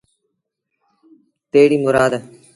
تيڙيٚ 1.51 1.83
مُرآد 1.83 2.13